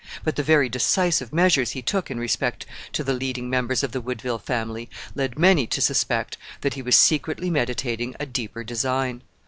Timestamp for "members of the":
3.51-4.01